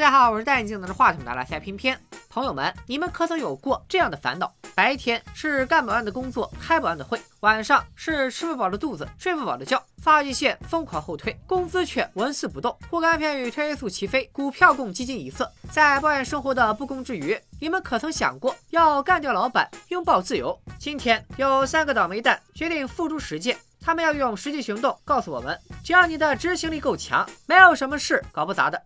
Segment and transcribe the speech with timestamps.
[0.00, 2.00] 大家好，我是戴眼镜拿着话筒的拉塞偏偏。
[2.30, 4.50] 朋友们，你们可曾有过这样的烦恼？
[4.74, 15.52] 白天是干不完的工作，开不完的会；晚上是吃不饱的肚子，睡不饱的觉，发际线疯狂后退，工资却纹丝不动，护肝片与褪黑素齐飞，股票共基金一色。
[15.70, 20.58] 在抱怨生活的不公之余，你们可曾想过要干掉老板，拥抱自由？
[20.78, 23.54] 今天有三个倒霉蛋决定付诸实践。
[23.82, 28.80] 他们要用实际行动告诉我们：只要你的执行力够强，没有什么事搞不砸的。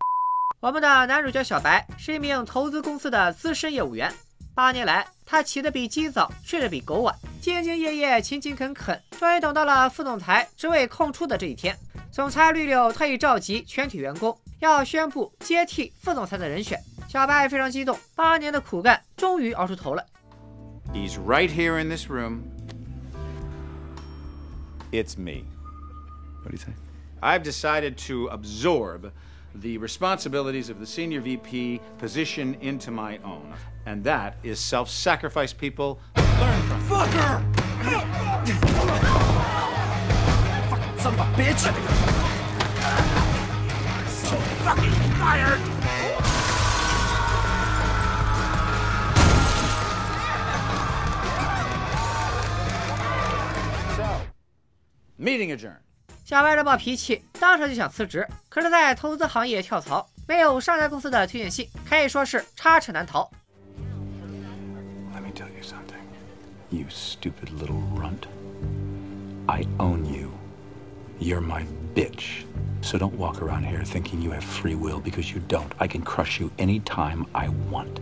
[0.65, 4.11] 我们的男主角小白是一名投资公司的资深业务员，
[4.55, 11.77] 八年来他起得比鸡早，睡得比狗晚，兢兢业业，勤勤恳恳，终于等到了副总裁职位空出的这一天。
[12.11, 16.81] 总裁绿柳特意召集全体员工，要宣布接替副总裁的人选。
[17.11, 20.03] 小白非常激动，八年的苦干终于熬出头了。
[20.95, 22.39] He's right here in this room.
[24.91, 25.45] It's me.
[26.43, 26.73] What do you say?
[27.21, 29.11] I've decided to absorb
[29.55, 33.55] the responsibilities of the senior VP position into my own.
[33.87, 36.01] And that is self sacrifice, people.
[36.17, 36.83] Learn from.
[36.85, 37.55] Fucker!
[40.71, 41.61] Fucking Son of a bitch!
[44.09, 45.61] So fucking fired!
[53.97, 54.21] So
[55.19, 55.79] Meeting adjourned.
[56.25, 58.27] 小白这暴脾气，当时就想辞职。
[58.49, 63.31] 可是，在投资行业跳槽，没有上家公司的推荐信，可以说是插翅难逃。
[65.15, 66.01] Let me tell you something.
[66.71, 68.27] You stupid little runt.
[69.47, 70.31] I own you.
[71.21, 72.47] You're my bitch.
[72.81, 75.69] So don't walk around here thinking you have free will because you don't.
[75.77, 78.01] I can crush you anytime I want.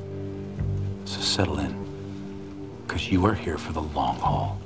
[1.06, 1.74] So settle in.
[2.86, 4.58] Because you are here for the long haul.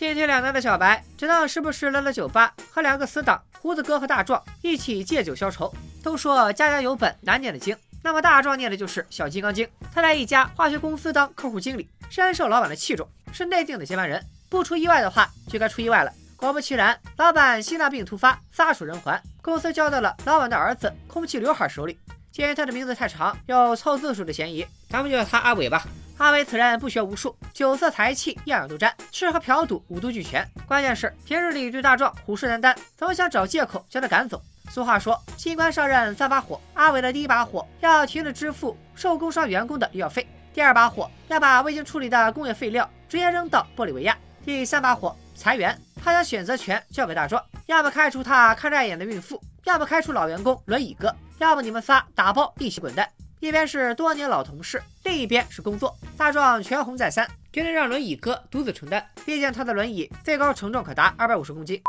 [0.00, 5.70] 进退两难的小白，只能时不时来到酒吧，和两个死党胡子哥和大壮一起借酒消愁。
[6.02, 9.66] 都说家家有本难念的经，那么大壮念的就是《小金刚经》。
[9.94, 14.24] 他在一家化学公司当客户经理，深受老板的器重，是内定的接班人。
[14.48, 16.10] 不出意外的话，就该出意外了。
[16.34, 21.98] 果不其然，老板心脏病突发，撒手人寰，公司交到了老板的儿子空气刘海手里。
[22.32, 25.86] 鉴于他的名字太长，有凑字数的嫌疑，咱们就叫他阿伟吧。
[26.20, 30.46] 阿伟此人不学无术，酒色财气样样都沾，吃喝嫖赌五毒俱全。
[30.66, 34.38] 关键是平日里对大壮虎视眈眈，总想找借口将他赶走。
[34.70, 44.14] 俗话说，新官上任三把火，阿伟的第一把火要停止支付受工伤员工的医药费，第二把火要把未经处理的工业废料直接扔到玻利维亚，
[44.44, 53.08] 第三把火裁员，他将选择权交给大壮，要么开除他看碍眼的孕妇，要么开除老员工轮椅哥，要么你们仨打包一起滚蛋。
[53.40, 55.96] 一边是多年老同事，另一边是工作。
[56.14, 59.02] 大壮权衡再三，决定让轮椅哥独自承担。
[59.24, 61.80] 毕竟他的轮椅最高承重可达二百五十公斤。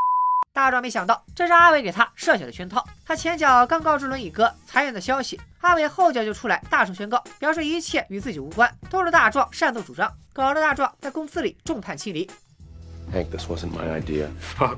[0.54, 2.86] 大壮没想到，这是阿伟给他设下的圈套。
[3.06, 12.30] 他前脚刚告知轮椅哥裁员的消息，阿伟后脚就出来大声宣告，表示一切与自己无关，都是大壮擅作主张，搞得大壮在公司里众叛亲离。
[13.14, 14.30] Hank, this wasn't my idea.
[14.40, 14.78] Fuck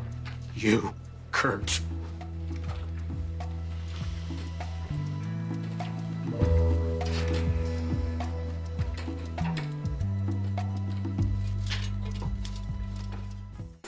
[0.56, 0.92] you,
[1.32, 1.82] Kurt.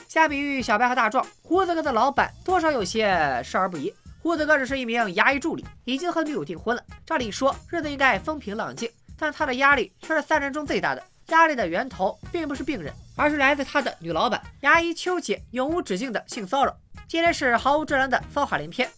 [0.08, 3.92] 相比于小白和大壮，胡子哥的老板多少有些少儿不宜。
[4.22, 6.82] 胡子哥只是一名牙医助理，已经和女友订婚了。
[7.04, 11.02] 照理说日子应该风平浪静，但他的压力却是三人中最大的。
[11.28, 16.76] 压力的源头并不是病人，而是来自他的女老板牙医秋姐永无止境的性骚扰。
[17.08, 18.88] 今天是毫无遮拦的骚话连篇。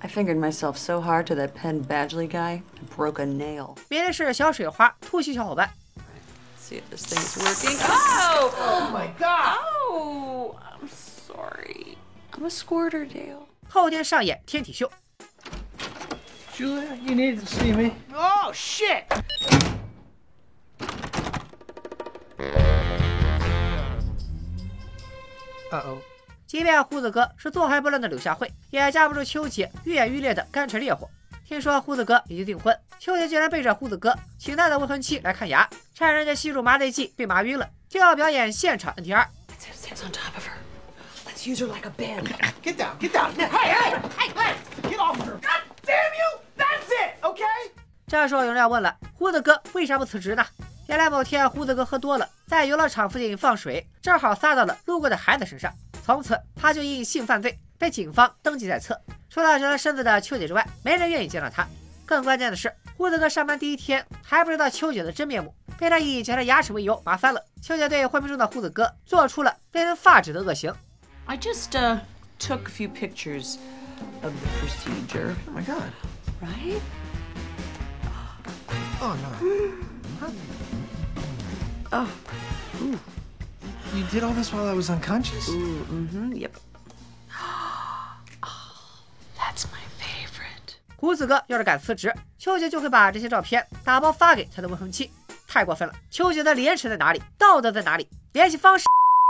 [0.00, 2.62] I fingered myself so hard to that Penn Badgley guy,
[2.96, 3.76] broke a nail.
[3.88, 5.70] 明天是小水花突袭小伙伴，
[6.64, 7.76] See if this thing's working.
[7.82, 8.54] Oh!
[8.56, 9.58] Oh my god!
[9.60, 10.58] Oh!
[10.62, 11.98] I'm sorry.
[12.32, 13.46] I'm a squirter, Dale.
[13.68, 14.90] 后天上演天体秀。
[16.56, 17.92] Julia, you needed to see me.
[18.14, 19.04] Oh shit!
[26.46, 31.10] 即便胡子哥是坐怀不乱的柳下惠，也架不住秋姐愈演愈烈的干柴烈火。
[31.46, 39.26] 听说胡子哥已经订婚，邱姐竟然背着胡子哥请他的未婚妻来看牙，趁人家吸入麻醉剂被麻晕了，就要表演现场 NTR。
[39.46, 40.52] Let's stand on top of her.
[41.26, 42.24] Let's use her like a bed.
[42.62, 43.34] Get down, get down.
[43.34, 44.54] Hey, hey, hey, hey!
[44.88, 45.32] Get off her!
[45.32, 46.40] God damn you!
[46.56, 47.72] That's it, okay?
[48.06, 50.42] 这时候有人要问了，胡子哥为啥不辞职呢？
[50.86, 55.70] 原来某天胡子哥喝多了，在游乐场附近放水，正好撒到了路过的孩子身上，
[56.02, 58.98] 从此他就因性犯罪被警方登记在册。
[59.28, 61.68] 除了折了身子的秋姐之外，没人愿意见到他。
[62.06, 67.44] 更关键的是，胡子哥上班第一天还不知道秋姐的真面目，被他以检查牙齿为由麻烦了。
[67.60, 70.72] 秋姐对昏迷中的胡子哥做出了令人发指的恶行。
[71.26, 72.00] I just, uh,
[72.38, 73.56] took a few pictures
[74.22, 75.90] of the procedure, Oh my god.
[76.40, 76.80] right?
[79.00, 79.28] Oh no.
[81.92, 82.08] Oh.
[83.94, 85.48] You did all this while I was unconscious?
[85.48, 86.32] Mm-hmm.
[86.32, 86.56] Yep.
[88.42, 89.00] Oh,
[89.36, 90.76] that's my favorite.
[90.96, 95.10] 胡子哥要是敢辞职，秋姐就会把这些照片打包发给他的未婚妻。
[95.46, 95.94] 太过分了！
[96.10, 97.22] 秋姐的廉耻在哪里？
[97.38, 98.08] 道德在哪里？
[98.32, 98.84] 联系方式。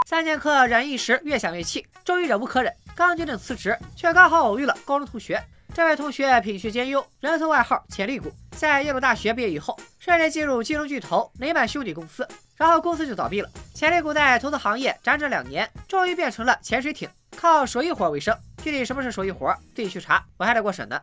[0.07, 5.43] 三剑客忍一时，越想越气，终于忍无可忍，刚决定辞职，却刚好偶遇了高中同学。
[5.75, 8.33] 这位同学品学兼优，人送外号“潜力股”。
[8.53, 12.27] 在耶鲁大学毕业以后，顺利进入金融巨头雷曼兄弟公司，
[12.57, 13.51] 然后公司就倒闭了。
[13.75, 18.37] 潜力股在投资行业辗转两年，终于变成了潜水艇，靠手艺活为生。
[18.63, 21.01] 具体什么是手艺活，自己去查，我还得过审呢。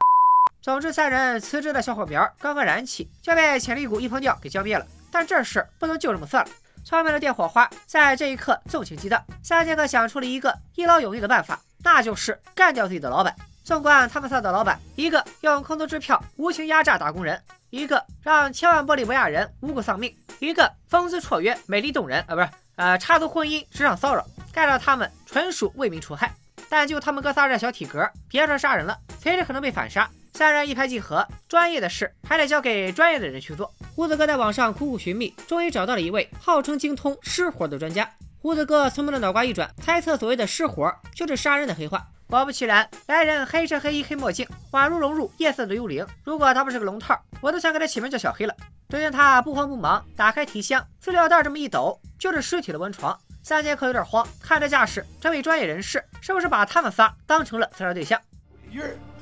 [0.61, 4.85] 总之，三人辞职的小火苗刚刚燃起，就被潜力股一喷尿给浇灭了。
[5.11, 6.51] 但这事不能就这么算了，
[6.85, 9.19] 聪明的电火花在这一刻纵情激荡。
[9.41, 13.35] 三剑客想出了一个一劳永逸的办法，那就是干掉自己的老板。
[13.63, 17.41] 纵观他们仨的老板，一个用空头支票无情压榨打工人，
[17.71, 24.23] 一个让千万玻利维亚人无辜丧命，一个风姿绰约、美丽动人啊，不是呃插足婚姻、职场骚扰，
[24.53, 26.31] 干掉他们纯属为民除害。
[26.69, 30.07] 但就他们哥仨这小体格，别说杀人了，随时可能被反杀。
[30.41, 33.71] 三人一拍即合，专业的事还得交给专业的人去做。
[33.95, 38.09] 胡子哥在网上苦苦寻觅，终于找到了一位号称精通尸活的专家。
[38.39, 42.07] 胡子哥聪明的脑瓜一转，猜测所谓的尸活就是杀人的黑话。
[42.25, 46.03] 果不其然，来人黑车黑衣黑墨镜，宛如融入夜色的幽灵。
[46.23, 48.55] 如果他不是个龙套，我都想给他起名叫小黑了。
[48.89, 53.15] 只见他不慌不忙打开提箱，塑料袋这么一抖，就是尸体的温床。
[53.43, 58.19] 三剑客有点慌，看这架势，这位专业人士是不是把他们仨当成了自杀对象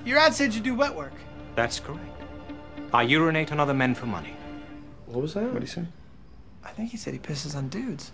[0.10, 1.14] ？Your ad said you do wet work.
[1.56, 2.02] That's correct.
[2.92, 4.34] I urinate on other men for money.
[5.06, 5.44] What was that?
[5.44, 5.86] What do you say?
[6.64, 8.10] I think he said he pisses on dudes.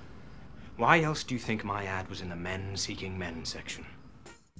[0.75, 3.85] Why else do you think my ad was in the men seeking men section?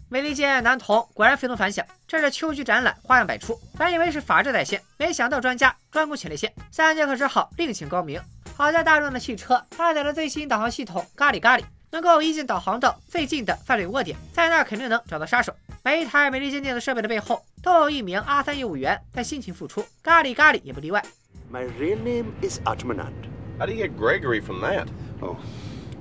[0.08, 3.60] 美利坚男童果然非同凡响，这是秋菊展览，花样百出。
[3.78, 6.54] 本以为是法治在线，没想到专家专攻前列腺。
[6.72, 8.22] 三剑客只好另请高明。
[8.56, 15.54] 好在大众的汽车搭载了最新导航系统咖喱咖喱，能够一键导航到最近的犯罪窝点，在那儿肯定能找到杀手。
[15.85, 21.03] 每一台美利坚电子设备的背后都有一名阿三业务员在辛勤付出，咖喱咖喱也不例外。
[21.53, 23.29] My real name is Atmanand.
[23.59, 24.89] How do you get Gregory from that?
[25.21, 25.37] Oh,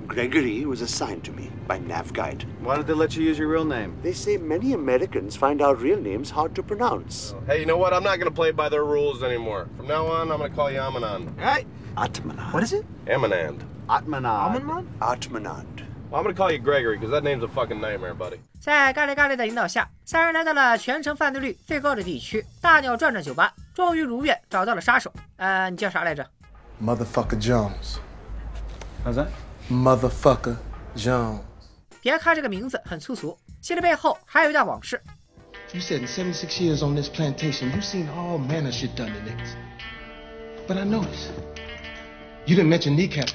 [0.08, 2.44] Gregory was assigned to me by NavGuide.
[2.64, 3.94] Why did they let you use your real name?
[4.02, 7.36] They say many Americans find our real names hard to pronounce.
[7.48, 7.94] Hey, you know what?
[7.94, 9.68] I'm not going to play by their rules anymore.
[9.78, 11.38] From now on, I'm going to call you Amanand.
[11.38, 11.68] Right?
[11.96, 12.54] Atmanand.
[12.54, 12.86] What is it?
[13.06, 13.60] Amanand.
[13.88, 14.26] Atmanand.
[14.26, 15.83] Almond Atmanand.
[16.15, 18.39] Well, I'm going to call you Gregory because that name's a fucking nightmare, buddy.
[18.61, 25.13] 在咖喱咖喱的引导下，三人来到了全城犯罪率最高的地区——大鸟转转酒吧，终于如愿找到了杀手。
[25.39, 26.25] 呃，你叫啥来着
[26.81, 27.97] ？Motherfucker Jones.
[29.05, 29.27] How's that?
[29.69, 30.55] Motherfucker
[30.95, 31.41] Jones.
[32.01, 35.03] 别看这个名字很粗俗，其实背后还有一段往事。
[35.73, 39.19] You said in 76 years on this plantation, you've seen all manner of shit done to
[39.29, 39.57] niggas.
[40.69, 41.33] But I noticed,
[42.47, 43.35] you didn't mention kneecapping.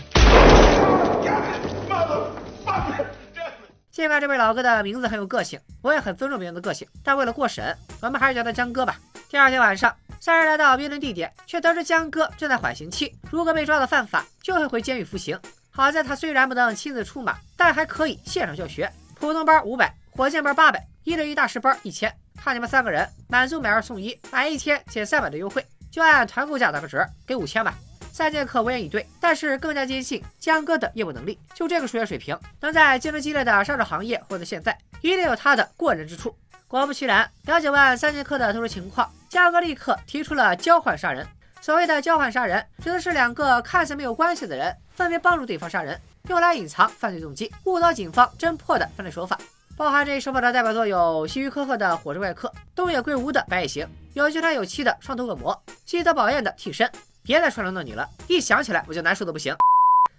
[4.00, 8.98] 尽管这位老哥的名字很有个性，我也很尊重别人的个性，但为了过审，我们还是叫他江哥吧。
[9.28, 15.38] 第二天晚上，三人来到辩论地点，却得知江哥正在缓刑期，如果被抓到犯法，就会回监狱服刑。
[15.70, 18.90] 好在他虽然不能亲自出马，但还可以现场教学。
[19.16, 22.10] 普通班五百，火箭班八百，一对一大师班一千。
[22.38, 27.76] 看你们三个人，满足买二送一，买一千减三百的优惠，就按团购价打个折，给五千吧。
[28.12, 31.40] 三剑客无言以对，但是更加坚信江哥的业务能力。
[31.54, 36.36] 就这个数学水平，能在竞争激烈的杀手行业活到现在，一定有他的过人之处。
[36.68, 41.26] 果不其然，了解完三剑客的特殊情况，江哥立刻提出了交换杀人。
[41.62, 49.38] 所谓的交换杀人，指的是两个看似没有关系的人，分别帮助对方杀人，用来隐藏犯罪动机，误导警方侦破的犯罪手法。
[49.76, 56.90] 包含这一手法的代表作有西区柯克的火之怪客、东野圭吾的白夜行、有集团有期的双头恶魔、基德宝彦的替身。
[57.24, 59.56] 别再说了，弄你了，一想起来我就难受的不行。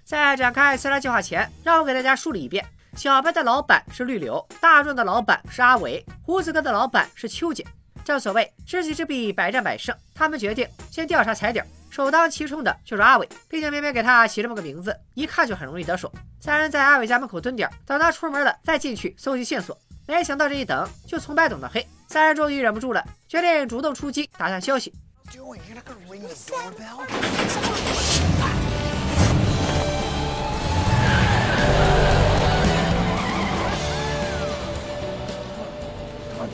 [0.04, 2.64] 在展开刺杀计划前，让我给大家梳理一遍：
[2.96, 7.66] 小白的老板是绿柳，大壮的老板是阿伟，胡子哥的老板是秋姐。
[8.04, 9.94] 正所谓知己知彼，百战百胜。
[10.14, 16.10] 他们决定先调查踩点，首当其冲的就是阿伟，并且偏偏给他起这么个名字，一看就很容易得手。
[16.40, 19.78] 三人在阿伟家门口蹲点，等他出门了再进去搜集线索。
[20.06, 24.92] 没想到这一等就从白等到黑，三人终于忍不住了，决定主动出击打探消息。
[25.32, 25.60] Doing?
[25.68, 27.06] You're not gonna ring the doorbell?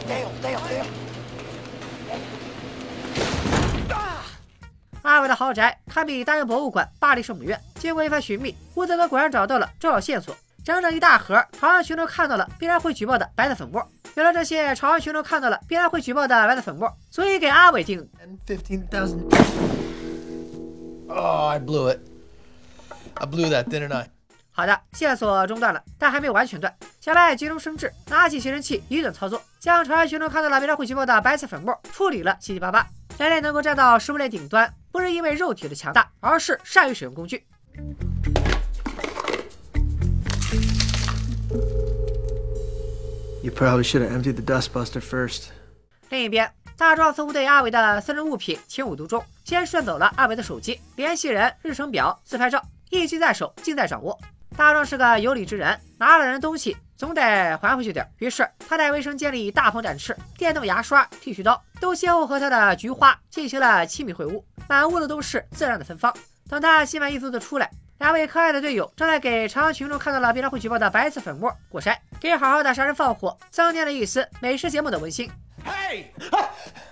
[0.06, 0.86] Dale, Dale, Dale.
[5.02, 7.58] 阿伟的豪宅堪比大英博物馆、巴黎圣母院。
[7.76, 10.36] 经过一番寻觅，胡子哥果然找到了重要线索，
[10.66, 13.88] 整整一大盒朝阳群众看到了必然会举报的白色粉末。
[14.16, 19.20] 原来这些朝阳群众看到了必然会举报的白色粉末，所以给阿伟定 And 15,000.
[21.08, 22.00] Oh, I blew it.
[23.14, 24.10] I blew that, didn't I?
[24.50, 26.76] 好的，线索中断了，但还没有完全断。
[27.00, 32.84] 小白急中生智，拿起吸尘器一顿操作，将朝阳群众看到了必然会举报的白色粉末处理了七七八八。
[33.18, 37.46] 人类能够站到食物链顶端，不是因为肉体的强大，而是善于使用工具。
[43.46, 45.50] You probably should have emptied the dustbuster first.
[46.08, 52.60] 另一边，大壮似乎对阿伟的私人物品情有独钟，先顺走了阿伟的手机、联系人、日程表、自拍照，
[52.90, 54.18] 一机在手，尽在掌握。
[54.56, 58.04] 大壮是个有理之人，拿了人东西总得还回去点。
[58.18, 66.12] 于是他在卫生间里大鹏展翅，电动牙刷、剃须刀都先后和他的菊花进行了亲密会晤，满屋子都是自然的芬芳。
[66.48, 75.30] 等他心满意足的出来，两位可爱的队友正在给朝阳群众看到了别人会举报的白色粉末过筛，给好好的杀人放火增添了一丝美食节目的温馨。
[75.64, 76.06] Hey!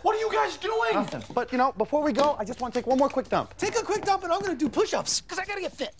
[0.03, 0.95] What are you guys doing?
[0.95, 1.23] Nothing.
[1.35, 3.49] But, you know, before we go, I just want to take one more quick dump.
[3.59, 5.93] Take a quick dump and I'm gonna do push ups, because I gotta get fit.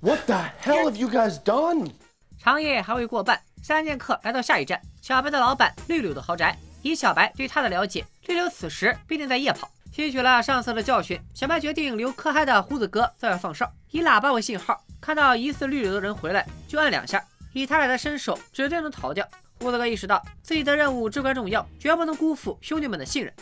[0.00, 1.90] What the hell have you guys done?
[2.38, 6.56] 长夜还未过半，三剑客来到下一站，小白的老板绿柳的豪宅。
[6.82, 9.68] 以小白对他的了解，绿柳此时必定在夜跑。
[9.96, 17.24] 吸取了上次的教训，小白决定留可嗨的胡子哥在外放哨，以喇叭为信号，看到疑似绿柳的人回来就按两下，
[17.54, 19.26] 以他俩的身手指定能逃掉。
[19.58, 23.32] 胡子哥意识到自己的任务至关重要，绝不能辜负兄弟们的信任。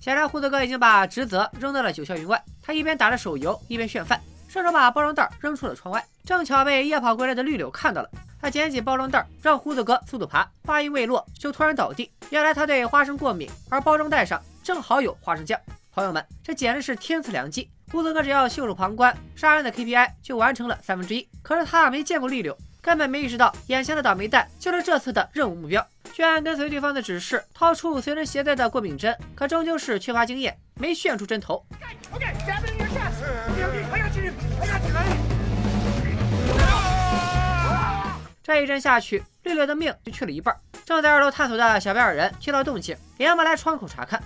[0.00, 2.42] 显然，胡子哥已经把职责扔到了九霄云外。
[2.60, 4.20] 他一边打着手游，一边炫饭，
[4.52, 8.10] 顺手把包装袋扔出了窗外，正巧被夜跑归来的绿柳看到了。
[8.38, 12.12] 他捡起包装袋，让胡子哥速度爬，话音未落就突然倒地。
[12.28, 15.58] 原来他对花生过敏，而包装袋上正好有花生酱。
[15.94, 17.70] 朋友们，这简直是天赐良机！
[17.90, 21.26] 胡子哥只要袖手旁观，杀人的 KPI 就完成了三分之一。
[21.42, 25.82] 可是他没见过绿柳，根本没意识到眼前的倒霉蛋就是这次的任务目标，
[26.12, 31.64] 居然跟随对方的指示，掏出随身携带的过敏针，可终究是缺乏经验，没炫出针头。
[38.42, 40.54] 这一针下去，绿绿的命就去了一半。
[40.84, 44.22] 正在二楼探索的小白二人听到动静，连忙来窗口查看。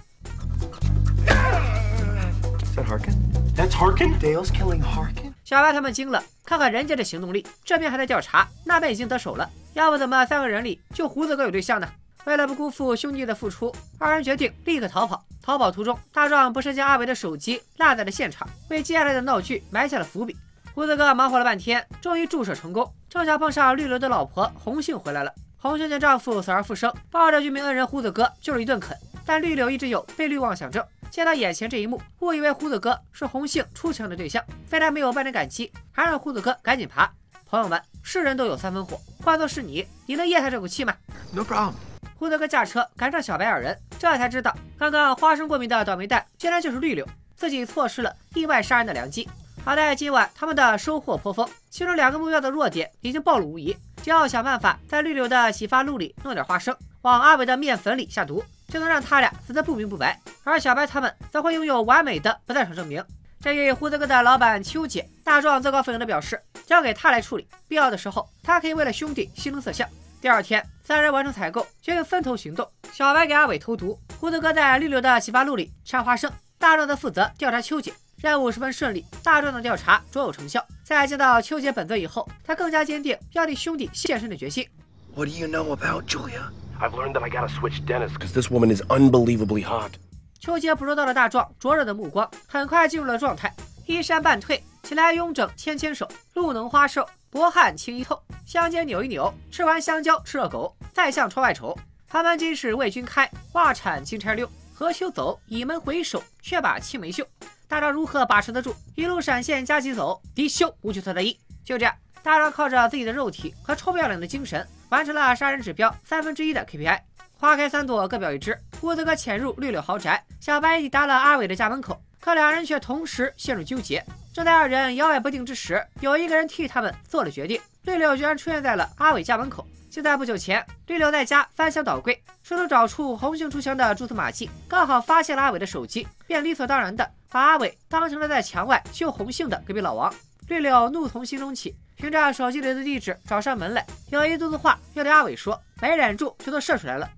[2.64, 3.14] Is that Harkin?
[3.54, 4.18] That's Harkin?
[4.18, 5.32] Dale's killing Harkin?
[5.44, 9.48] 小白他们惊了，看看人家的行动力，这边还在调查，那边已经得手了。
[9.74, 11.86] 要不怎么三个人里就胡子哥有对象呢？
[12.26, 15.24] 为了不辜负兄弟的付出，二人决定立刻逃跑。
[15.40, 20.36] 逃跑途中，大壮不慎将阿伟的手机落在了现场，为接下来的闹剧埋下了伏笔。
[20.74, 22.92] 胡子哥忙活了半天，终于注射成功。
[23.08, 25.32] 正巧碰上绿柳的老婆红杏回来了。
[25.56, 28.96] 红杏见丈夫死而复生，抱着救命恩人胡子哥就是一顿啃。
[29.24, 37.08] 但绿柳一直有被绿妄想症，见到眼前这一幕，误以为胡子哥是红杏出墙的对象，非但没有半点感激，还让胡子哥赶紧爬。
[37.48, 40.92] 朋友们，是人都有三分火，换做是你，你能咽下这口气吗
[41.32, 41.72] ？No problem.
[42.18, 47.06] 胡子哥驾车赶上小白二人，这才知道刚刚花生过敏的倒霉蛋竟然就是绿柳，
[47.36, 49.28] 自己错失了意外杀人的良机。
[49.62, 60.18] 好在今晚他们的收获颇丰，其中两个目标的弱点已经暴露无遗，只要想办法在绿柳的洗发露里弄点花生，往阿伟的面粉里下毒，就能让他俩死得不明不白。
[60.42, 63.04] 而小白他们则会拥有完美的不在场证明。
[63.42, 69.86] 至于胡子哥的老板秋姐，大壮自告奋勇地表示，交给他来处理，必要的时候他可以为了兄弟牺牲色相。
[70.20, 72.68] 第二天，三人完成采购，决定分头行动。
[72.92, 77.92] 小白给阿伟投毒，胡子哥在绿柳的洗发露里掺花生，大壮则负责调查秋姐。
[78.22, 80.64] 任务十分顺利，大壮的调查卓有成效。
[80.82, 84.66] 在接到秋姐本尊以后，他更加坚定要替兄弟献身的决心。
[85.14, 86.50] What do you know about Julia?
[86.80, 89.92] I've learned that I gotta switch dentists because this woman is unbelievably hot.
[90.40, 93.54] 秋杰捕捉到了大壮灼热的目光，很快进入了状态，
[93.86, 101.76] 衣衫半退，起来慵整牵牵手，露能花瘦，薄汗轻衣透，香肩扭一扭，吃完香蕉吃热狗，再向窗外瞅。
[102.06, 107.26] 旁门今是为君开，画铲金钗溜，何休走，倚门回首，却把青梅嗅。
[107.66, 108.76] 大壮如何把持得住？
[108.94, 111.36] 一路闪现加急走，敌休无惧特特一。
[111.64, 117.00] 就这样，大壮靠着自己的肉体和臭不要脸的精神，完成了杀人指标三分之一的 KPI。
[117.38, 118.56] 花开三朵，各表一枝。
[118.80, 124.04] 胡子哥潜入绿柳豪宅，小白抵达了阿伟的家门口，可两人却同时陷入纠结。
[124.34, 127.60] 正在二人摇摆不定之时，有一个人替他们做了决定。
[127.82, 129.64] 绿柳居然出现在了阿伟家门口。
[129.88, 140.12] 就在不久前，绿柳在家翻箱倒柜，试图找出红杏出墙的蛛丝马迹，刚好发现了阿伟的手机，便理所当然的把阿伟当成了在墙外救红杏的隔壁老王。
[140.48, 147.08] 绿柳怒从心中起，凭着手机里的地址找上门来，有一肚子话要对阿伟说，没忍住就都射出来了。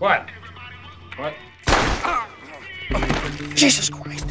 [0.00, 0.20] 喂，
[1.20, 1.32] 喂
[3.54, 4.26] Jesus Christ.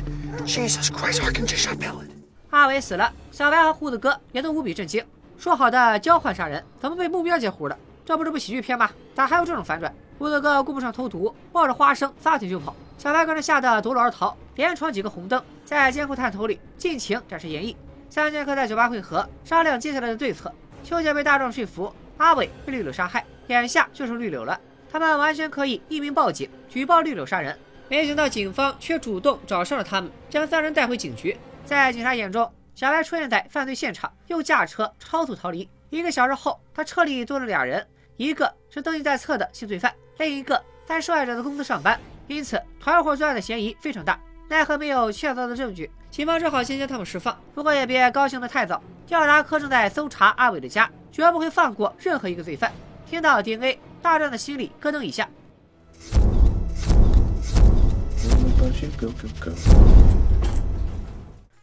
[0.45, 2.09] Jesus Christ, Harkin just smell it.
[2.49, 5.03] 阿伟死了，小白和胡子哥也都无比震惊。
[5.37, 7.77] 说好的交换杀人，怎么被目标截胡了？
[8.05, 8.89] 这不是部喜剧片吗？
[9.13, 9.93] 咋还有这种反转？
[10.17, 12.75] 胡子哥顾不上偷毒，抱着花生撒腿就跑。
[12.97, 17.75] 小白更是吓得夺路而逃，连闯几个红灯，在监控探头里尽情展示演绎。
[18.09, 20.53] 三剑客在酒吧会合，商量接下来的对策。
[20.83, 24.59] 秋姐被大壮说服，阿伟被绿柳杀害，眼下就剩绿柳了。
[24.91, 27.57] 他们完全可以匿名报警，举报绿柳杀人。
[27.91, 31.37] 没想到警方却主动找上了他们，将三人带回警局。
[31.65, 35.69] 在警察眼中，小白出现在犯罪现场，又驾车超速逃离。
[35.89, 41.99] 一个小时后，他车里多了俩人，一个是登记在册的性罪犯，另一个在受害者的公司上班。
[42.27, 44.17] 因此，团伙作案的嫌疑非常大。
[44.47, 47.37] 奈何没有确凿的证据，警方只好先将他们释放。
[47.53, 52.71] 不过也别高兴得太早，调查科正在搜查阿伟的家，绝不会放过任何一个罪犯。
[53.05, 55.27] 听到 DNA，大壮的心里咯噔一下。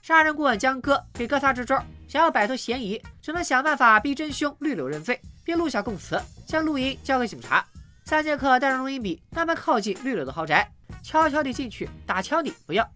[0.02, 7.64] 杀人顾问江哥给哥仨支招，想要摆脱嫌疑，只能想办法逼真凶绿柳认罪，并录下供词，将录音交给警察。
[8.04, 10.66] 三剑客带上录音笔，慢慢靠近绿柳的豪宅，
[11.02, 12.42] 悄悄地进去打枪。
[12.42, 12.88] 你不要。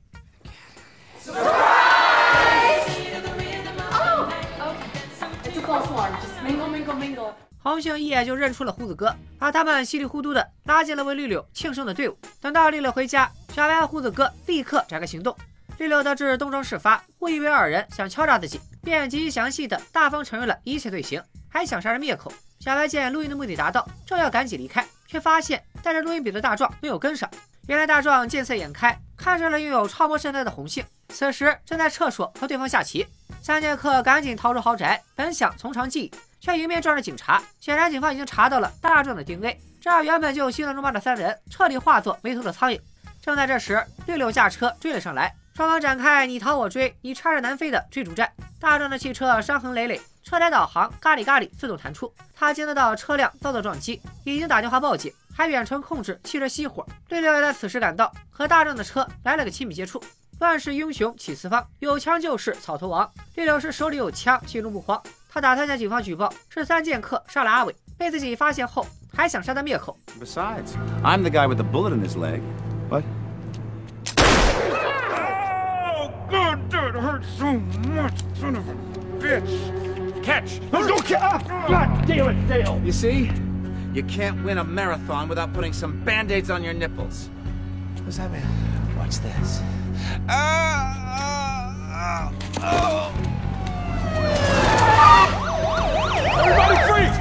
[7.62, 12.18] 红杏一眼就认出了胡子哥，把他们稀里糊涂的拉进了为绿柳庆生的队伍。
[12.40, 15.36] 等到绿柳回家，小白和胡子哥立刻展开行动。
[15.78, 22.32] 绿柳得知东窗事发，误以为二人想敲诈自己，便极其详细的大方承认了一切罪行，还想杀人灭口。
[22.60, 24.86] 小白见录音的目的达到，正要赶紧离开。
[25.06, 27.28] 却发现带着录音笔的大壮没有跟上。
[27.66, 33.06] 原来大壮见色眼开，看上了拥有超模身材的红杏，此时正在厕所和对方下棋。
[33.42, 37.42] 三剑客赶紧逃出豪宅，本想从长计议，却迎面撞上警察。
[37.60, 42.80] 显然，警方已经查到了大壮的 DNA，这让原本就心乱如麻的三人彻底化作没头的苍蝇。
[43.22, 48.28] 正在这时，六六驾车追了上来，双方展开你逃我追、你插着南飞的追逐战。
[48.58, 50.00] 大壮的汽车伤痕累累。
[50.24, 56.84] 车载导航咖喱咖喱自动弹出，他监测到车辆遭到撞击，已经打电话报警，还远程控制汽车熄火。
[57.10, 60.02] 六六也在此时赶到，和大壮的车来了个亲密接触。
[60.40, 63.08] 乱世英雄起四方，有枪就是草头王。
[63.36, 65.00] 六六是手里有枪，心中不慌。
[65.28, 69.96] 他打算向警方举报，是三剑客杀了阿伟，被自己发现后还想杀他灭口。
[70.20, 72.40] Besides, I'm the guy with the bullet in his leg.
[72.92, 73.04] What?
[74.18, 78.74] Oh, God, that hurts so much, son of a
[79.18, 80.22] bitch.
[80.22, 80.60] Catch!
[80.70, 81.48] No, don't catch!
[81.48, 82.78] God damn it, Dale!
[82.84, 83.30] You see?
[83.94, 87.30] You can't win a marathon without putting some band-aids on your nipples.
[87.94, 88.42] What does that mean?
[88.98, 89.62] Watch this.
[90.28, 91.96] Ah!
[91.96, 93.14] Uh, uh, oh!
[96.44, 97.16] Everybody freeze!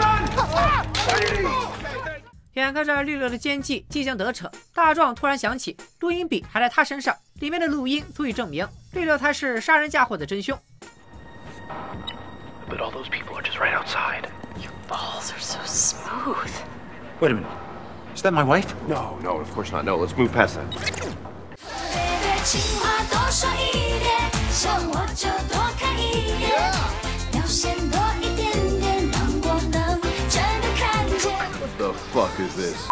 [0.00, 0.24] Gun!
[2.54, 10.56] 眼看着绿柳的奸计即将得逞，大壮突然想起录音笔还在他身上，里面的录音足以证明绿柳才是杀人嫁祸的真凶。
[12.68, 14.28] But all those people are just right outside.
[14.62, 16.50] Your balls are so smooth.
[17.20, 17.46] Wait a minute.
[18.14, 18.72] Is that my wife?
[18.86, 19.84] No, no, of course not.
[19.84, 20.64] No, let's move past that.
[32.14, 32.88] Fuck is this?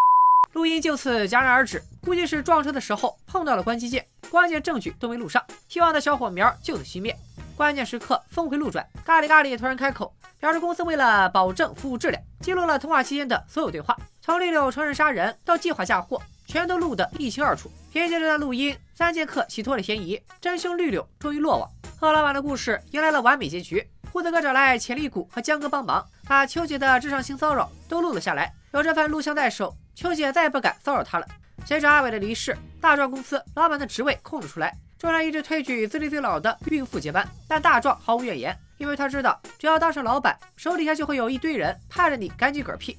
[0.52, 7.16] 录音就此戛然而止，估计是撞车的时候碰到了关机键，关键证据都没录上，希望的小火苗就此熄灭。
[7.56, 17.70] 关键时刻，峰回路转，咖喱咖喱突然开口，表示公司为了保证服务质量，记录了通话期间的所有对话，从绿柳承认杀人到计划嫁祸，全都录得一清二楚。
[17.92, 21.70] 凭借这段录音，三剑客洗脱了嫌疑，真凶绿柳终于落网。
[21.96, 23.88] 贺老板的故事迎来了完美结局。
[24.10, 28.52] 胡子哥找来潜力股和江哥帮忙，把秋姐的智商性骚扰都录了下来。
[28.72, 31.26] 有这份录像在手，秋姐再也不敢骚扰他了。
[31.66, 34.74] 随着阿伟的离世，大壮公司老板的职位空了出来。
[34.98, 42.96] 众人一致推举资历最老的孕妇接班，但大壮毫无怨言，因为他知道，只要当上老板，手底下就会有一堆人盼着你赶紧嗝屁。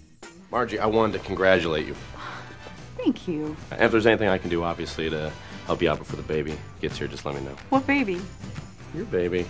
[0.52, 1.96] Margie, I wanted to congratulate you.
[2.98, 3.56] Thank you.
[3.72, 5.32] If there's anything I can do, obviously, to
[5.66, 7.56] help you out before the baby gets here, just let me know.
[7.70, 8.22] What baby?
[8.94, 9.48] Your baby.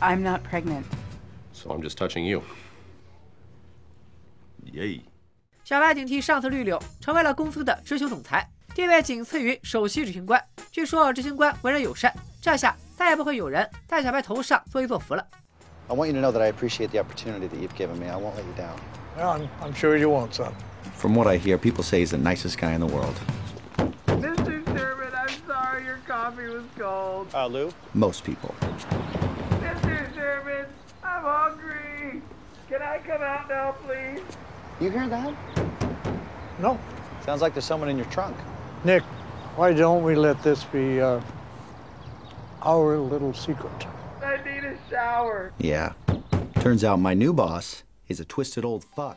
[0.00, 0.86] I'm not pregnant.
[1.52, 2.42] So I'm just touching you.
[4.74, 5.02] Yay.
[5.62, 8.46] 小白顶替上司绿柳，成为了公司的执行总裁。
[8.74, 10.42] 地位仅次于首席执行官。
[10.72, 15.24] 据说执行官为人友善，这下再也不会有人在小白头上做一座福了。
[15.86, 18.08] I want you to know that I appreciate the opportunity that you've given me.
[18.08, 18.76] I won't let you down.
[19.16, 20.52] Well, I'm, I'm sure you won't, son.
[20.96, 23.14] From what I hear, people say he's the nicest guy in the world.
[24.08, 24.64] Mr.
[24.66, 27.28] Sherman, I'm sorry your coffee was cold.
[27.32, 27.70] Uh, Lou?
[27.92, 28.52] Most people.
[29.60, 30.12] Mr.
[30.14, 30.66] Sherman,
[31.04, 32.22] I'm hungry.
[32.68, 34.20] Can I come out now, please?
[34.80, 35.32] You hear that?
[36.58, 36.78] No.
[37.24, 38.34] Sounds like there's someone in your trunk.
[38.84, 39.02] Nick,
[39.56, 41.20] why don't we let this be uh,
[42.62, 43.86] our little secret.
[44.22, 45.52] I need a shower.
[45.58, 45.92] Yeah.
[46.60, 49.16] Turns out my new boss is a twisted old fuck.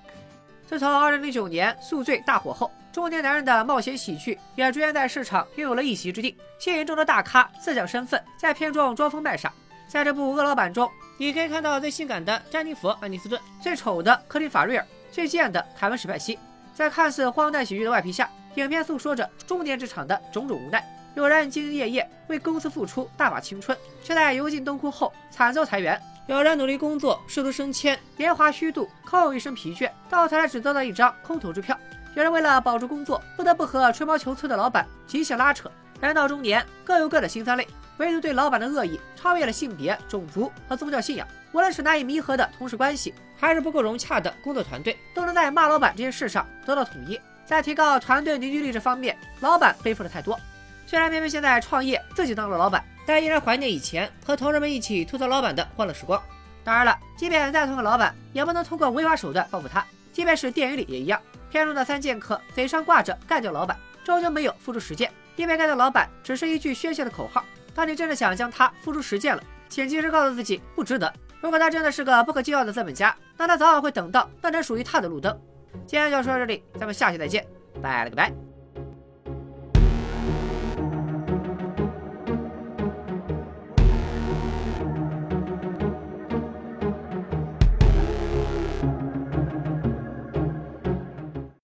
[0.67, 6.37] 自从2009年《宿醉》大火后，中年男人的冒险喜剧也逐渐在市场拥有了一席之地。
[6.59, 9.51] 吸引众多大咖自降身份，在片中装疯卖傻。
[9.87, 14.85] 在这部《恶老板》中，你可以看到最性感的詹妮弗·安妮斯顿，最丑的克林·法瑞尔，
[15.17, 16.37] 最贱的凯文·史派西。
[16.75, 20.87] 在看似荒诞喜剧的外皮下，影片诉说着中年职场的种种无奈。
[21.15, 25.99] 有人兢兢业业为公司付出大把青春，却在油尽灯枯后惨遭裁员。
[26.27, 31.75] 有人努力工作，试图升迁，年华虚度，空有一身疲倦，到头来只得到一张空头支票。
[32.13, 35.67] 有人为了保住工作，不得不和吹毛求疵的老板极限拉扯。
[35.99, 41.27] 人到中年，各有各的辛酸泪，唯独对老板的恶意超越了性别、种族和宗教信仰。
[41.53, 47.19] 无论是难以弥合的同事关系，还是不够融洽的工作团队，都能在骂老板这件事上得到统一。
[47.45, 50.37] 在提高团队凝聚力这方面，老板背负了太多。
[50.85, 52.83] 虽然明明现在创业，自己当了老板。
[53.05, 56.21] 但依然怀念以前和同事们一起吐槽老板的欢乐时光。
[56.61, 59.85] 当然了，即便再痛恨老板，也不能通过违法手段报复他。
[60.11, 61.17] 即便是电影里也一样，
[61.49, 67.45] 片中的三剑客嘴上挂着干掉老板，终究没有付出实践，因为干掉老板只是一句宣泄的口号。
[67.73, 71.13] 当你真的想将他付出实践了，请及时告诉自己不值得。
[71.41, 75.37] 如果他真的是个不可救药的资本家，那他早晚会等到那盏属于他的路灯。
[75.85, 77.45] 今天就说到这里，咱们下期再见，
[77.81, 78.46] 拜了个拜。